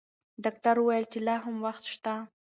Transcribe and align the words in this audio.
ډاکټر 0.43 0.75
وویل 0.79 1.05
چې 1.11 1.19
لا 1.27 1.35
هم 1.43 1.55
وخت 1.65 1.83
شته. 1.93 2.13